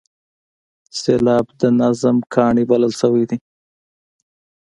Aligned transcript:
سېلاب 0.99 1.45
د 1.61 1.63
نظم 1.79 2.15
کاڼی 2.33 2.63
بلل 2.69 2.93
شوی 2.99 3.23
دی. 3.29 3.37